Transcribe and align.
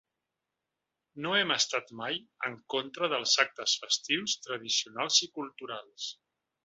No 1.25 1.33
hem 1.39 1.51
estat 1.55 1.93
mai 1.99 2.17
en 2.49 2.55
contra 2.75 3.11
dels 3.13 3.35
actes 3.45 3.77
festius, 3.83 4.35
tradicionals 4.47 5.21
i 5.29 5.31
culturals. 5.37 6.09